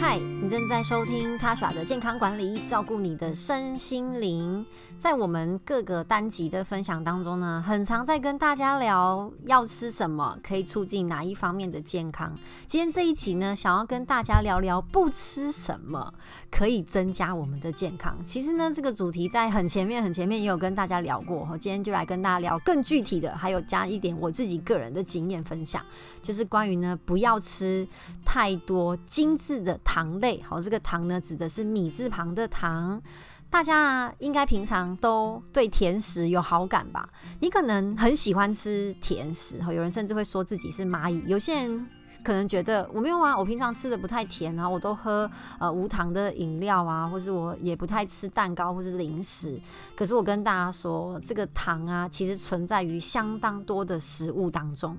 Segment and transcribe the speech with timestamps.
[0.00, 4.64] 嗨，你正在收听他耍的健康管理，照顾你的身心灵。
[4.98, 12.34] 在我们各个单集的分享当中呢，很常在跟大家聊要吃什么，可以促进哪一方面的健康。
[12.66, 16.14] 今天这一集呢，想要跟大家聊聊不吃什么
[16.50, 18.16] 可以增加我们的健康。
[18.24, 21.46] 其实呢，这个主题在很前面、很前面也有跟大家聊过。
[21.52, 25.84] 我今天就来跟大家聊更具体的，还有加一点我自己个人的经验分享，
[26.22, 27.86] 就是关于呢，不要吃
[28.24, 33.02] 太多精致的糖类，好，这个糖呢指的是米字旁的糖。
[33.50, 37.08] 大家，应该平常都对甜食有好感吧？
[37.40, 41.24] 你可能很喜欢吃甜食，哈，有人甚至会说自己是蚂蚁。
[41.26, 41.88] 有些人
[42.22, 49.60] 可能觉得我没有啊，我平常吃的不太甜啊，我都喝呃无糖的饮料啊，或是我也不太吃蛋糕或是零食。
[49.96, 54.96] 可是我跟大家说，这个糖啊，其实存在于相当多的食物当中。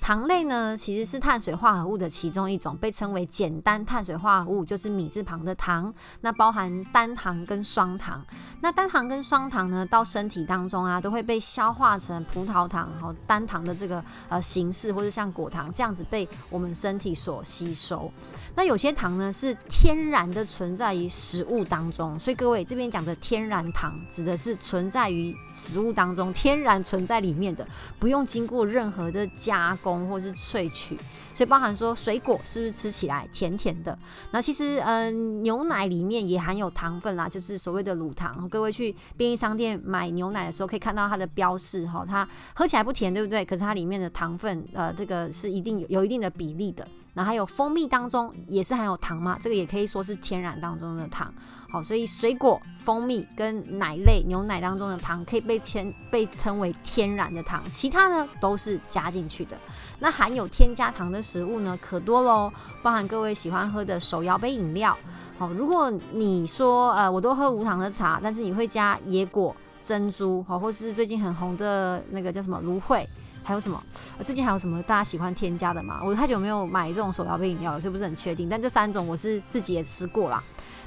[0.00, 5.92] 糖类呢，其实是碳水化合物的其中一种，被称为简单碳水化合物，就是米字旁的糖。
[6.20, 8.22] 那包含单糖跟双糖。
[8.60, 18.12] 那单糖跟双糖呢，到身体当中啊，都会被消化成葡萄糖和单糖的这个呃形式，或者像果糖这样子被我们身体所吸收。
[18.54, 27.66] 那有些糖呢，是天然的存在于食物当中，所以各位这边讲的天然糖，指的是存在于食物当中，天然存在里面的，
[27.98, 29.93] 不用经过任何的加工。
[30.08, 30.96] 或是萃取，
[31.34, 33.98] 所以包含说水果是不是吃起来甜甜的？
[34.30, 38.48] 那其实，嗯、牛奶里面也含有糖分啦，就是所谓的乳糖。
[38.48, 43.44] 各位去便利商店买牛奶的时候，可以看到它的标示哈，它喝起来不甜，对不对？
[43.44, 46.86] 可是它里面的糖分，呃，这个是一定有有一定的比例的。
[47.14, 51.32] 然后还有蜂蜜当中也是含有糖嘛，这个也可以说是天然当中的糖。
[51.74, 59.58] 好，所以水果、蜂蜜跟奶类、牛奶当中的糖可以被称被称为天然的糖，其他呢都是加进去的。
[59.98, 62.48] 那含有添加糖的食物呢可多喽，
[62.80, 64.96] 包含各位喜欢喝的手摇杯饮料。
[65.36, 73.04] 好，如果你说呃我都喝无糖的茶，但是你会加野果、珍珠，好，或是最近很红的那个叫什么芦荟。
[73.42, 73.82] 还有什么？
[74.24, 76.00] 最近还有什么大家喜欢添加的吗？
[76.04, 78.48] 我太久没有买这种手摇杯饮料了，所以不是很确定。
[78.48, 80.40] 但这三种我是自己也吃过啦。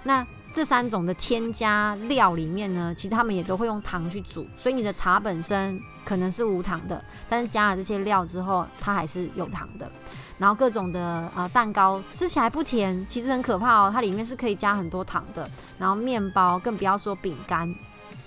[0.03, 0.25] 那
[0.57, 9.87] 这三种的添加料里面呢，其实他们也都会用糖去煮，所以你的茶本身可能是无糖的，但是加了这些料之后，它还是有糖的。
[10.39, 15.47] 然后各种的啊、呃、蛋糕吃起来不甜，其实很可怕哦，它里面是可以加很多糖的。
[15.77, 17.71] 然后面包更不要说饼干。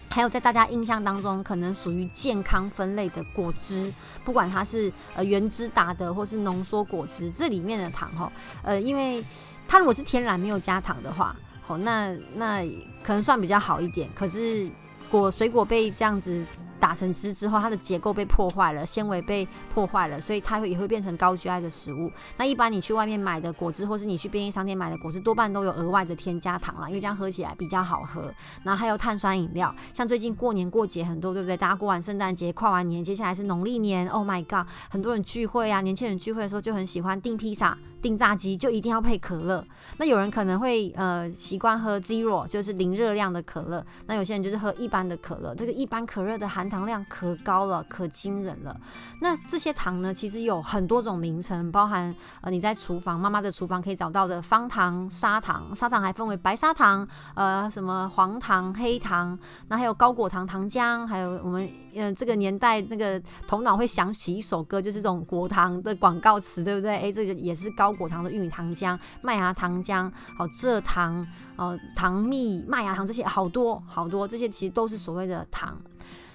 [0.09, 3.93] 还有在大家印象当中，可能属于健康分类的果汁，
[4.25, 8.31] 不管它是呃原汁打的或是浓缩果汁，这里面的糖哈，
[8.63, 9.25] 呃，因为
[9.67, 11.35] 它如果是天然没有加糖的话，
[11.79, 12.63] 那那
[13.03, 14.09] 可能算比较好一点。
[14.15, 14.69] 可是
[15.11, 16.47] 果水果被这样子。
[16.81, 22.11] 打成汁之后，它的结构被破坏了，纤维被破坏了，所以它会也会变成高 GI 的食物。
[22.39, 28.33] 那一般你去外面买的果汁，或是你去便利商店买的果汁，多半都有额外的添加糖啦，因为这样喝起来比较好喝。
[28.65, 31.57] 然后还有碳酸饮料，像最近过年过节很多，对不对？
[31.57, 37.77] 大家过完圣诞节、跨完年，接下来是农历年，Oh my god，很多人聚会啊，年轻人聚会的时候就很喜欢订披萨。
[38.01, 39.63] 订炸鸡就一定要配可乐，
[39.99, 43.85] 那有人可能会呃习惯喝 Zero，就是零热量的可乐。
[44.07, 48.81] 那有些人就是喝一般的可乐，这个一般可乐的含糖量可高了，可惊人了。
[49.21, 59.39] 那这些糖呢，其实有很多种名称，包含呃你在厨房妈妈的厨房可以找到的方糖、砂糖，砂糖还分为白砂糖、呃什么黄糖、黑糖，
[59.69, 66.97] 那还有高果糖糖浆，还有我们呃这个年代那个头脑会想起一首歌，就是这种果糖的广告词，对不对？
[66.97, 67.91] 哎，这个也是高。
[68.01, 71.27] 果糖的玉米糖浆、麦芽糖浆、好蔗糖、
[71.57, 75.77] 呃糖蜜、麦芽糖这些好多好多，这些其实都是所谓的糖。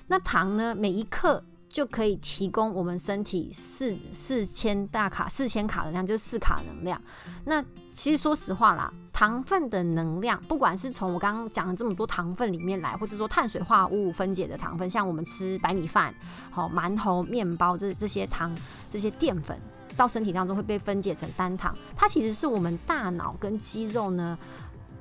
[0.07, 7.01] 那糖呢，每一克就可以提供我们身体四四千大卡、四千卡的量，就是四卡能量。
[7.45, 16.13] 那其实说实话啦，糖分的能量，不管是从我刚刚讲的这么多糖分里面来，或者说碳水化合物分解的糖分，像我们吃白米饭、
[16.51, 18.55] 好馒头、面包这这些糖、
[18.89, 19.59] 这些淀粉。
[19.97, 24.37] 到身体当中会被分解成单糖，它其实是我们大脑跟肌肉呢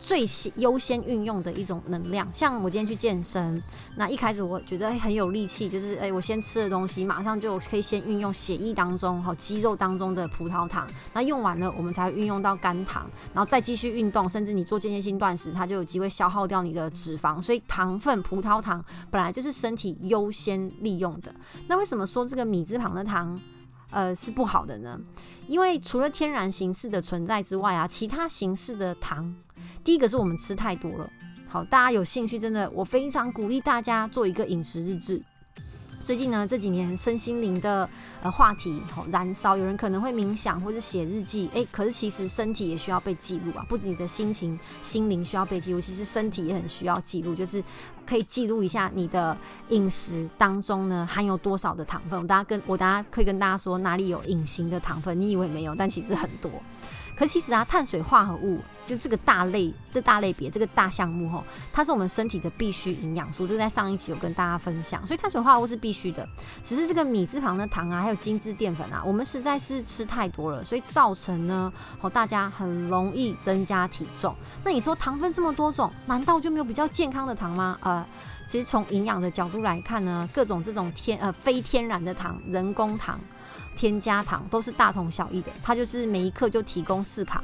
[0.07, 2.29] 最优先运用的一种能量。
[2.31, 3.63] 像我今天去健身，
[3.97, 17.41] 那一开始我觉得很有力气，就是哎，我先吃的东西马上就可以先运用血液当中和肌肉当中的葡萄糖，那用完了我们才会运用到肝糖，然后再继续运动，甚至你做间歇性断食，它就有机会消耗掉你的脂肪。
[17.41, 21.35] 所以糖分、葡萄糖本来就是身体优先利用的。
[21.67, 23.41] 那为什么说这个米字旁的糖？
[23.91, 24.99] 呃，是不好的呢，
[25.47, 29.33] 因为除了天然形式的存在之外啊，其他形式的糖，
[29.85, 31.11] 第一个是我们吃太多了。
[31.47, 35.23] 好，大家有兴趣，真的，我非常鼓励大家做一个饮食日志，
[36.03, 37.89] 最近呢，这几年身心灵的
[38.23, 47.63] 呃话题好燃烧，有人可能会冥想或者写日记，诶，可是其实身体也需要被记录啊，不止你的心情、心灵需要被记录，其实身体也很需要记录，就是
[48.05, 49.37] 可以记录一下你的
[49.69, 52.21] 饮食当中呢含有多少的糖分。
[52.21, 56.51] 我大家跟我大家可以跟大家说哪里有隐形的糖分，你以为没有，但其实很多。
[57.17, 65.07] 可其实啊，碳水化合物就这个大类，这大类别，这个大项目吼，它是我们身体的必需营养素，就在上一集有跟大家分享。
[65.07, 66.29] 所以碳水化合物是必须的，
[66.63, 74.35] 只是这个米字旁的糖啊，还有精致淀粉啊，我们实在是吃太多了，所以造成呢，哦，大家很容易增加体重。
[74.65, 77.79] 那你说糖分这么多种，难道就没有比较健康的糖吗？
[77.81, 78.05] 呃，
[78.47, 83.19] 其实从营养的角度来看呢，各种这种天呃非天然的糖、人工糖。
[83.75, 87.43] 添加糖都是大同小异的，它就是每一克就提供四卡。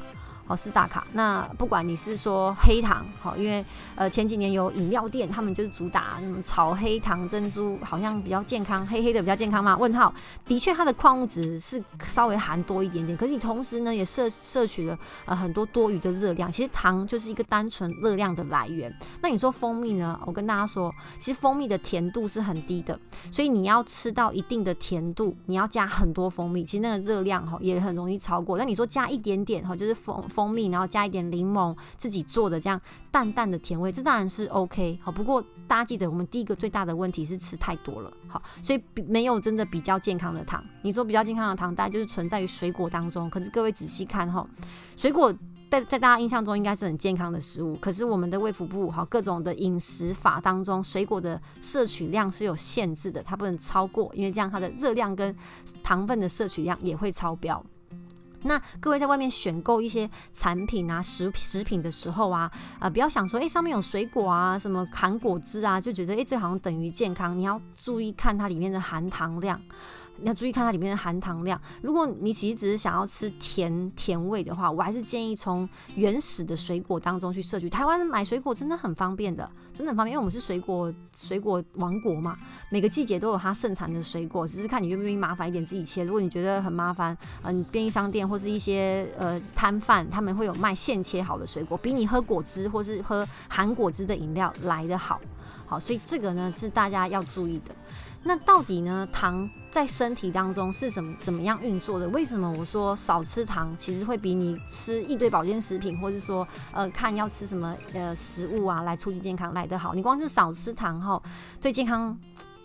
[0.51, 1.07] 哦，四大卡。
[1.13, 3.65] 那不管你是说黑糖，好，因为
[3.95, 9.77] 呃前几年有饮料店，他们就是主打什么炒黑糖珍珠，好像比较健康，黑黑的比较健康嘛？
[9.77, 10.13] 问号。
[10.45, 16.51] 的确，它的矿物质是稍微含多一点点，可是你同时呢也摄摄取了呃很多多余的热量。
[16.51, 18.93] 其实糖就是一个单纯热量的来源。
[19.23, 20.19] 那你说蜂蜜呢？
[20.27, 22.99] 我跟大家说，其实蜂蜜的甜度是很低的，
[23.31, 28.59] 所以你要吃到一定的甜度，你要加很多蜂蜜，其实那个热量哈也很容易超过。
[28.59, 30.40] 那你说加一点点哈，就是蜂蜂。
[30.41, 35.13] 蜂蜜，然后加一点柠檬，自己做的这样淡淡的甜味，这当然是 OK 好。
[35.13, 40.65] 不过大家记得，我们第一个最大的问题是吃太多了，好，所以没有真的比较健康的糖。
[40.81, 43.29] 你说比较健康的糖，大概就是存在于水果当中。
[43.29, 44.47] 可是各位仔细看哈，
[44.97, 45.31] 水果
[45.71, 55.37] 在在大家印象中应该是很健康的食物，可是我们的胃腹部哈各种的饮食法当中，水果的摄取量是有限制的，它不能超过，因为这样它的热量跟
[55.83, 57.63] 糖分的摄取量也会超标。
[58.43, 67.37] 那各位在外面选购一些产品啊，食食品的时候啊，啊、不要想说，诶、上面有水果啊，什么含果汁啊，就觉得，诶、这好像等于健康。
[67.37, 69.61] 你要注意看它里面的含糖量。
[70.23, 71.61] 要注意看它里面的含糖量。
[71.83, 77.69] 如果你其实只是想要吃甜甜味的话，我还是建议从原始的水果当中去摄取。
[77.71, 82.37] 台湾买水果真的很方便的，真的很方便，因为我们是水果水果王国嘛，
[82.71, 86.05] 每个季节都有它盛产的水果，只是看你愿不愿意麻烦一点自己切。
[86.05, 95.21] 如果你觉得很麻烦，嗯，便利商店或是一些呃摊贩，他们会有卖现切好的水果，比你喝果汁或是喝含果汁的饮料来得好。
[95.67, 97.73] 好，所以这个呢是大家要注意的。
[98.23, 102.07] 那到底呢，糖在身体当中是什么怎么样运作的？
[102.11, 109.95] 为什么我说少吃糖，其实会比你吃一堆保健食品，或是说呃看要吃什么呃食物啊来促进健康来得好？
[109.95, 111.23] 你光是少吃糖后，
[111.63, 112.15] 对健康，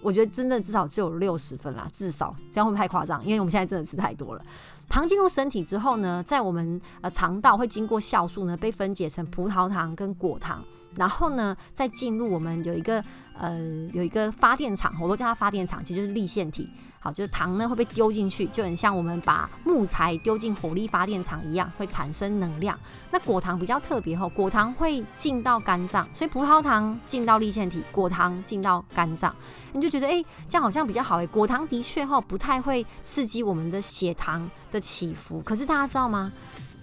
[0.02, 3.24] 我觉得真的至少只有六十分啦，至少这样会不会太夸张？
[3.24, 4.44] 因为我们现在真的吃太多了。
[4.90, 10.64] 糖进入身体之后呢，在我们呃肠道会经过酵素呢，被分解成葡萄糖跟果糖，
[10.96, 13.04] 然后呢再进入我们有一个
[13.38, 13.58] 呃
[13.94, 16.70] 有一个发电厂，我都叫它发电厂，其实就是立线体。
[17.00, 22.76] 好，就是糖呢会被丢进去，就很像我们把木材丢进火力发电厂一样，会产生能量。
[23.12, 29.36] 那果糖比较特别哈，果糖会进到肝脏，所以葡萄糖进到立线体，果糖进到肝脏，
[29.74, 31.28] 你就觉得哎、欸，这样好像比较好哎。
[31.28, 36.34] 果糖的确哈不太会刺激我们的血糖的起伏，可是大家知道吗？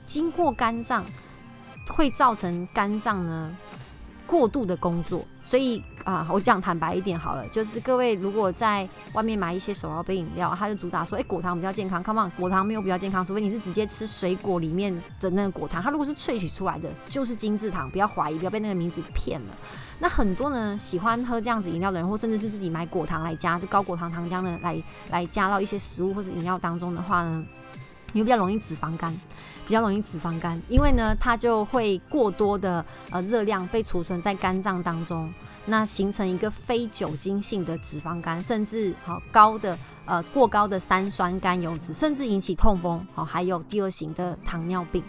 [0.05, 1.05] 经过肝脏
[1.89, 3.57] 会造成肝脏呢
[4.33, 5.85] 过度的工作，所以。
[6.05, 12.03] 啊，我讲坦白一点好了，就是各位如果在外面买一些手摇杯饮料，它就主打说，哎、果糖比较健康。
[12.03, 15.81] Come on，果糖没有比较健康，除非你是直接吃水果里面的那个果糖。
[15.81, 19.57] 它如果是萃取出来的，就是精制糖，不要怀疑，不要被那个名字骗了。
[20.01, 27.45] 那很多呢喜欢喝这样子饮料的人，或甚至是自己买果糖来加，就高果糖糖浆的来来加到一些食物或是饮料当中的话呢，
[28.13, 29.13] 你会比较容易脂肪肝，
[29.67, 35.33] 比较容易脂肪肝，因为呢它就会过多的呃热量被储存在肝脏当中。
[35.65, 45.05] 那形成一个非酒精性的脂肪肝，甚至好高的呃过高的三酸甘油脂，甚至引起痛风，好还有第二型的糖尿病。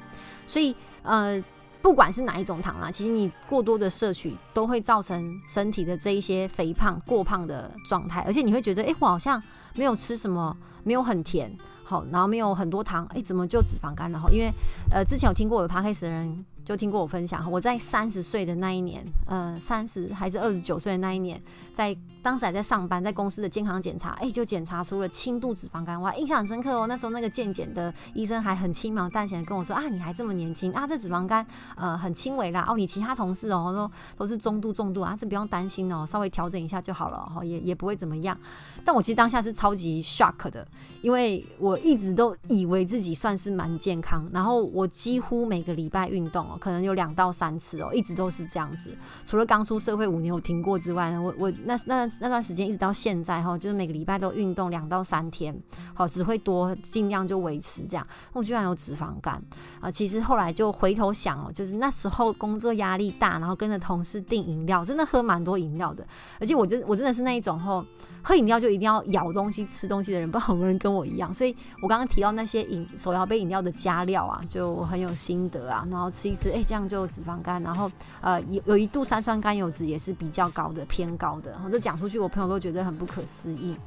[0.45, 1.43] 所以呃
[1.81, 9.41] 不管是哪一种糖啦，其实你过多的摄取都会造成身体的这一些肥胖过胖的状态，而且你会觉得哎、我好像
[9.73, 11.51] 没有吃什么，没有很甜，
[11.93, 14.19] 好然后没有很多糖，哎、欸、怎么就脂肪肝了？
[14.19, 14.51] 哈，因为
[14.89, 16.43] 呃之前有听过我的 podcast 的人。
[16.63, 21.41] 就听过我分享，我在三十岁的那一年，呃，三十还是二十九岁的那一年，
[21.73, 26.87] 在当时还在上班，在公司的健康检查，哎、就检查出了轻度脂肪肝，哇，印象很深刻哦。
[26.87, 33.73] 那时候那个健检的医生还很轻描淡写的跟我说啊，你还这么年轻啊，这脂肪肝呃很轻微啦，哦，你其他同事哦
[34.15, 38.37] 都都是中度重度啊，这不用担心哦，稍微调整一下就好了，哈，也也不会怎么样。
[38.85, 40.65] 但我其实当下是超级 shock 的，
[41.01, 46.52] 因为我一直都以为自己算是蛮健康，然后我几乎每个礼拜运动。
[46.59, 48.95] 可能有两到三次哦，一直都是这样子。
[49.25, 55.55] 除了刚出社会五年有停过之外呢，我我那那那段时间一直到现在哈，就是每个礼拜都运动两到三天，
[55.93, 58.05] 好，只会多尽量就维持这样。
[58.31, 59.41] 我居然有脂肪肝
[59.79, 59.89] 啊！
[59.89, 66.05] 其实后来就回头想哦，就是那时候工作压力大，然后跟着同事订饮料，真的喝蛮多饮料的。
[66.39, 67.85] 而且我真我真的是那一种吼，
[68.21, 71.33] 喝饮料就一定要咬东西吃东西的人，不知道有没有人跟我一样。
[71.33, 75.87] 所以我刚刚提到那些饮手摇杯饮料的加料啊，就很有心得啊。
[75.89, 77.61] 然后吃一吃，哎、这样就脂肪肝。
[77.63, 81.57] 然后呃，有有一度三酸甘油脂也是比较高的，偏高的。
[81.71, 83.77] 这讲出去，我朋友都觉得很不可思议。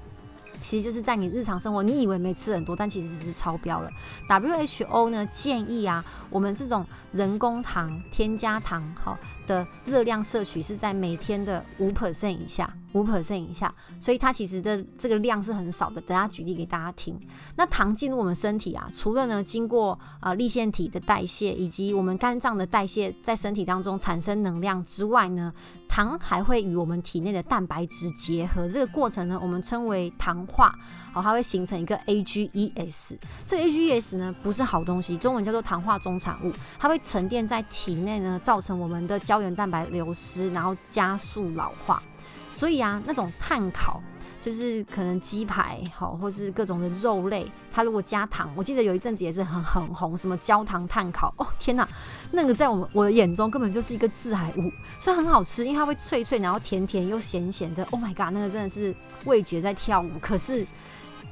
[0.58, 3.90] 其实就是在你日常生活，你以为没吃很多，但其实是超标了。
[4.26, 12.72] WHO 呢建议啊，我们这种人工糖、添加糖，好的热量摄取是在每天的五 percent 以下。
[12.92, 16.00] 五 percent 以下，所以它其实的这个量是很少的。
[16.00, 17.14] 等下举例给大家听。
[17.56, 25.52] 那糖进入我们身体啊，除了呢经过呃粒线体的代谢，以及我们肝脏的代谢，在身体当中产生能量之外呢，
[25.86, 28.66] 糖还会与我们体内的蛋白质结合。
[28.66, 30.74] 这个过程呢，我们称为糖化。
[31.12, 33.18] 好，它会形成一个 AGEs。
[33.44, 36.50] 这个 AGEs 呢不是好东西，中文叫做糖化终产物。
[36.78, 42.02] 它会沉淀在体内呢，造成我们的胶胶原蛋白流失，然后加速老化。
[42.50, 44.00] 所以啊，那种碳烤
[44.40, 51.86] 就是可能鸡排好，或是各种的肉类，它如果加糖，我记得有一阵子也是很很红，什么焦糖碳烤，哦天哪，
[52.30, 54.72] 那个在我们我的眼中根本就是一个致癌物。
[54.98, 58.94] 虽然很好吃，因为它会脆脆，然后甜甜又咸咸的，Oh my god，那个真的是
[59.26, 60.10] 味觉在跳舞。
[60.18, 60.66] 可是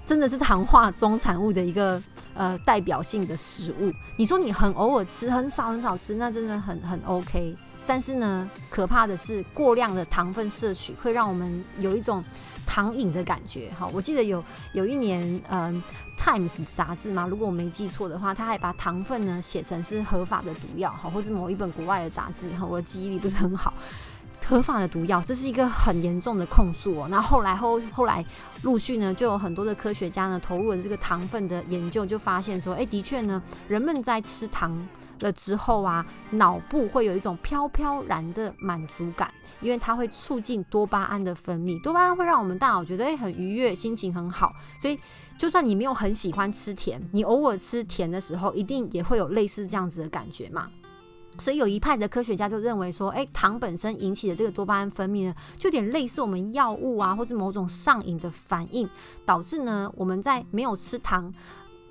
[0.04, 2.02] 真的是糖化终产物的一个
[2.34, 3.90] 呃代表性的食物。
[4.16, 7.56] 你说你很偶尔吃，很少很少吃，那真的很很 OK。
[7.87, 12.25] 但是呢，可怕的是过量的糖分摄取会让我们有一种
[12.67, 13.71] 糖瘾的感觉。
[13.79, 15.83] 哈，我记得有有一年，嗯，
[16.19, 23.75] 《Times》杂志嘛，如果我没记错的话，他还把糖分呢写成是合法的毒药，哈，或是某一本国外的杂志，哈，我的记忆力不是很好。
[24.47, 27.09] 合法的毒药，这是一个很严重的控诉哦。
[27.11, 28.25] 那后来后后来
[28.63, 34.87] 陆续呢，就有很多的科学家呢投入了这个糖分的研究，就发现说，哎，的确呢，人们在吃糖
[35.21, 44.53] 了之后啊，脑部会有一种飘飘然的满足感，因为它会促进多巴胺的分泌，多巴胺会让我们大脑觉得哎很愉悦，心情很好。
[44.81, 44.99] 所以
[45.39, 50.69] 就算你没有很喜欢吃甜，你偶尔吃甜的时候，一定也会有类似这样子的感觉嘛。
[51.38, 58.88] 所以有一派的科学家就认为说，哎，糖本身引起的这个多巴胺分泌呢，就有点类似我们药物啊，或是某种上瘾的反应，
[59.25, 61.33] 导致呢我们在没有吃糖，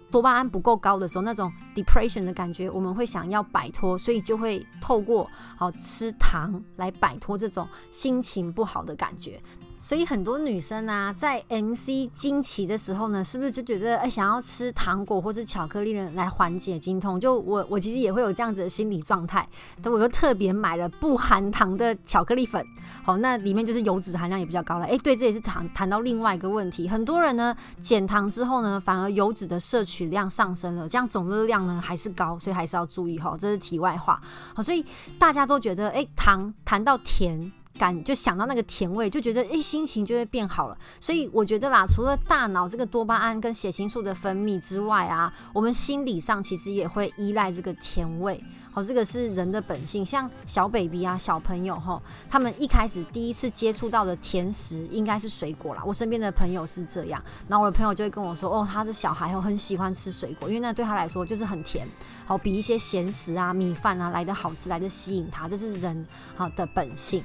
[0.09, 9.41] 多巴胺不够高的时候，那种 depression 的感觉，我们会想要摆脱，所以就会透过好吃糖来摆脱这种心情不好的感觉。
[9.83, 17.19] 所以很多女生啊，在 MC 经期的时候呢，是不是就觉得哎，想要吃糖果或是巧克力呢，来缓解经痛？
[17.19, 19.45] 就我我其实也会有这样子的心理状态，
[19.81, 22.65] 但我又特别买了不含糖的巧克力粉。
[23.03, 24.85] 好，那里面就是油脂含量也比较高了。
[24.85, 26.87] 哎，对，这也是谈谈到另外一个问题。
[26.87, 33.35] 很多人呢，减糖之后呢，反而油脂的摄取量上升了，这样总热量呢还是高，所以还是要注意哈。
[33.37, 34.21] 这是题外话。
[34.55, 34.85] 好，所以
[35.19, 37.51] 大家都觉得哎，糖谈到甜。
[37.77, 40.77] 感就想到那个甜味，就觉得哎、心情就会变好了。
[40.99, 48.43] 所以我觉得啦，除了大脑这个多巴胺跟血清素的分泌之外啊，我们心理上其实也会依赖这个甜味。
[48.71, 50.03] 好，这个是人的本性。
[50.03, 55.83] 像小 baby 啊，小朋友哈，他们一开始第一次接触到的甜食应该是水果啦。
[55.85, 61.87] 我身边的朋友是这样，然后我的朋友就会跟我说，哦，他的小孩很喜欢吃水果，因为那对他来说就是很甜，
[62.25, 67.23] 好，比一些咸食啊、米饭啊来的好吃，来得吸引他，这是人好的本性。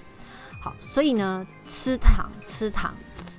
[0.79, 2.95] 所以呢，吃糖吃糖，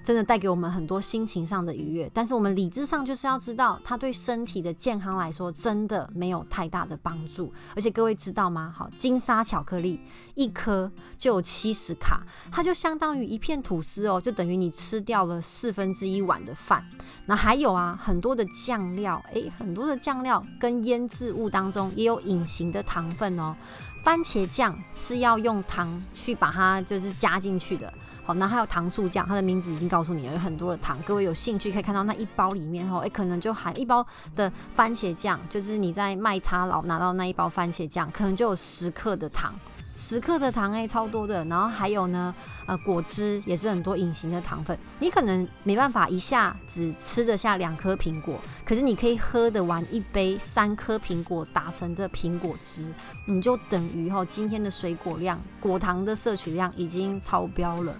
[0.09, 2.09] 真的带给我们很多心情上的愉悦。
[2.11, 7.53] 但是我们理智上就是要知道，它对身体的健康来说，真的没有太大的帮助。
[7.75, 8.73] 而且各位知道吗？
[8.75, 10.01] 好，金沙巧克力
[10.33, 16.83] 一颗就有七十卡，它就相当于一片吐司哦，就等于你吃掉了 四分之一碗的饭。
[17.27, 23.55] 那还有啊，很多的酱料，诶，很多的酱料跟腌制物当中也有隐形的糖分哦。
[24.03, 30.97] 番茄酱是要用糖去把它就是加进去的，好，那还有糖醋酱，它的名字已经告告诉你，有很多的糖。
[31.05, 39.53] 各位有兴趣可以看到那一包里面哦，诶，可能就含一包的番茄酱，就是你在麦差佬拿到那一包番茄酱，可能就有十克的糖。
[39.95, 41.43] 十克的糖诶，超多的。
[41.43, 42.33] 然后还有呢，
[42.65, 44.79] 呃，果汁也是很多隐形的糖分。
[44.99, 52.89] 你可能没办法一下只吃得下两颗苹果，可是你可以喝得完一杯三颗苹果打成的苹果汁，
[53.25, 57.93] 你就等于哈今天的水果量果糖的摄取量已经超标了。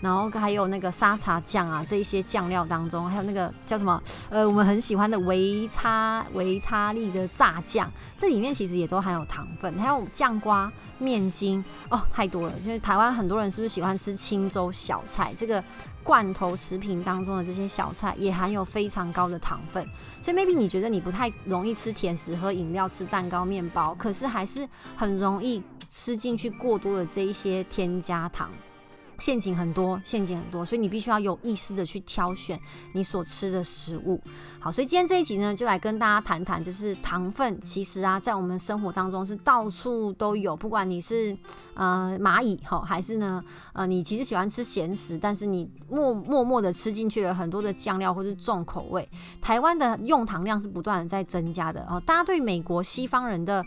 [0.00, 4.00] 然后还有那个沙茶酱啊，这一些酱料当中，还有那个叫什么？
[4.30, 12.52] 呃，我们很喜欢的维差维差利的炸酱，这里面其实也都含有糖分，还有酱瓜、面筋哦，太多了。
[12.60, 15.34] 就是台湾很多人是不是喜欢吃青州小菜？
[15.36, 15.62] 这个
[16.04, 19.84] 罐头食品当中的这些小菜也含有非常高的糖分，
[20.22, 28.48] 所以 maybe 你觉得你不太容易吃甜食、喝饮料、吃蛋糕、面包，可是还是很容易吃进去过多的这一些添加糖。
[29.18, 32.58] 陷阱很多，陷阱很多，所以你必须要有意识的去挑选
[32.92, 34.20] 你所吃的食物。
[34.60, 41.36] 好，所以今天这一集呢，就来跟大家谈谈，就是糖分其实啊，在我们生活当中是到处都有，不管你是
[41.74, 49.08] 呃蚂蚁哈，还是呢呃你其实喜欢吃咸食，但是你默默默的吃进去了很多的酱料或是重口味。
[49.40, 52.00] 台湾的用糖量是不断的在增加的哦。
[52.06, 53.64] 大家对美国西方人的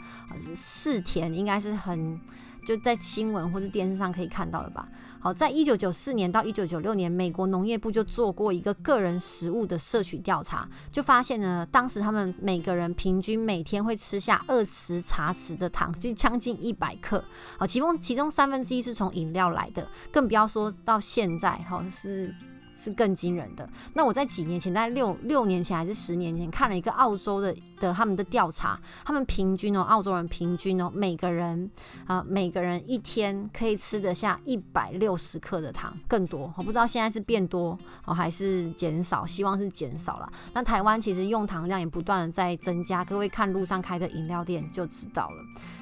[0.55, 2.19] 嗜甜应该是很
[2.65, 4.87] 就在新闻或是电视上可以看到的吧。
[5.23, 17.23] 好，在一九九四年到一九九六年，美国农业部就做过一个个人食物的摄取调查，就发现呢，当时他们每个人平均每天会吃下二十茶匙的糖，就将近一百克。
[17.59, 22.33] 好，其中其中三分之一是从饮料来的，更不要说到现在，好是。
[22.81, 23.69] 是更惊人的。
[23.93, 31.69] 那我在几年前，大概六六年前还是十年前，看了一个澳洲的的他们的调查，他们平均哦，澳洲人平均哦，每个人
[32.07, 36.51] 啊，每个人一天可以吃得下一百六十克的糖，更多。
[36.57, 40.33] 我不知道现在是变多哦，还是减少，希望是减少了。
[40.53, 45.35] 那台湾其实用糖量也不断的在增加，各位看路上开的饮料店就知道了。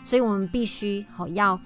[0.03, 1.57] 所以我们必须好要。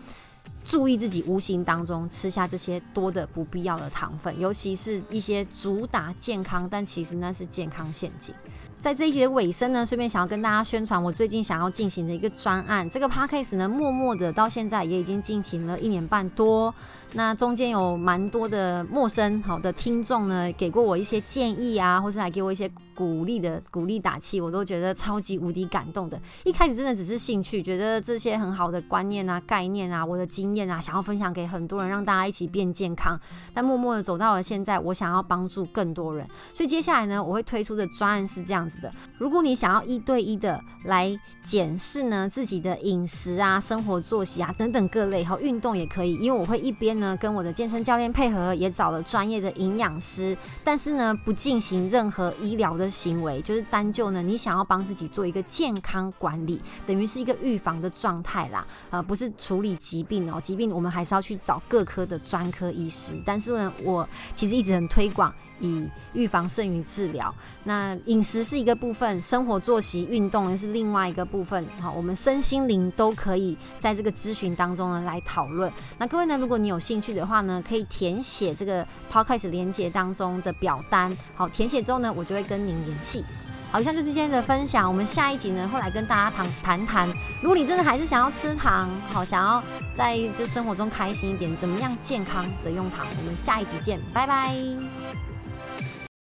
[0.63, 8.33] 注意自己无形当中吃下这些多的不必要的糖分，尤其是一些主打健康，但其实那是健康陷阱。
[8.83, 12.87] 在这一集的尾声呢，顺便想要跟大家宣传我最近想要进行的一个专案。
[12.89, 16.75] 这个 podcast 呢，默默的到现在也已经进行了一年半多。
[17.13, 26.19] 那中间有蛮多的陌生好的听众呢，给过我一些建议啊，或是来给我一些鼓励的鼓励打气，我都觉得超级无敌感动的。
[26.43, 33.17] 一开始真的只是兴趣，觉得这些很好的观念啊、概念啊、我的经验啊，想要分享给很多人，让大家一起变健康。
[33.53, 38.91] 但默默的走到了现在，我想要帮助更多人，所以接下来呢，我会推出的专案是这样子的。
[39.17, 65.33] 如果你想要一对一的来检视呢自己的饮食啊、生活作息啊等等各类，好，运动也可以，因为我会一边呢跟我的健身教练配合，也找了专业的营养师，但是呢不进行任何医疗的行为，就是单就呢你想要帮自己做一个健康管理，等于是一个预防的状态啦，啊、不是处理疾病哦，疾病我们还是要去找各科的专科医师，但是呢我其实一直很推广。
[65.59, 67.33] 以预防胜于治疗。
[67.63, 71.67] 那饮食是一个部分，生活作息、运动又是另外一个部分。
[71.81, 75.69] 好，我们身心灵都可以在这个咨询当中呢来讨论。
[75.97, 81.15] 那各位呢，如果你有兴趣的话呢，可以填写这个 Podcast 连接当中的表单。
[81.35, 83.25] 好，填写之后呢，我就会跟您联系。
[83.69, 84.87] 好，以上就是今天的分享。
[84.87, 87.09] 我们下一集呢会来跟大家谈谈谈，
[87.41, 89.61] 如果你真的还是想要吃糖，好，想要
[89.93, 93.05] 在就生活中开心一点，怎么样健康的用糖？
[93.19, 94.55] 我们下一集见，拜拜。